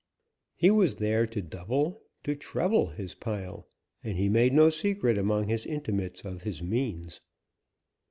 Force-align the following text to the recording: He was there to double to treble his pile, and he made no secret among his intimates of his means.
He 0.55 0.71
was 0.71 0.95
there 0.95 1.27
to 1.27 1.43
double 1.43 2.01
to 2.23 2.33
treble 2.35 2.87
his 2.87 3.13
pile, 3.13 3.67
and 4.03 4.17
he 4.17 4.29
made 4.29 4.51
no 4.51 4.71
secret 4.71 5.15
among 5.15 5.47
his 5.47 5.63
intimates 5.63 6.25
of 6.25 6.41
his 6.41 6.63
means. 6.63 7.21